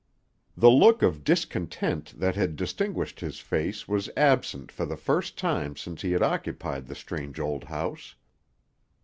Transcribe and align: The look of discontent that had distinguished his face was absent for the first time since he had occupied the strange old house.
The 0.57 0.71
look 0.71 1.03
of 1.03 1.23
discontent 1.23 2.19
that 2.19 2.33
had 2.33 2.55
distinguished 2.55 3.19
his 3.19 3.37
face 3.39 3.87
was 3.87 4.09
absent 4.17 4.71
for 4.71 4.83
the 4.83 4.97
first 4.97 5.37
time 5.37 5.75
since 5.75 6.01
he 6.01 6.13
had 6.13 6.23
occupied 6.23 6.87
the 6.87 6.95
strange 6.95 7.39
old 7.39 7.65
house. 7.65 8.15